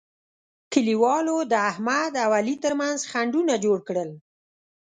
کلیوالو 0.71 1.37
د 1.51 1.53
احمد 1.71 2.13
او 2.23 2.31
علي 2.39 2.55
ترمنځ 2.63 2.99
خنډونه 3.11 3.53
جوړ 3.65 3.77
کړل. 3.87 4.09